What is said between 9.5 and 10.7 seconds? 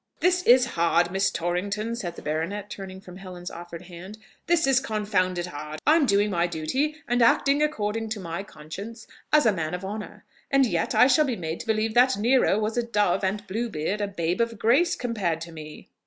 man of honour, and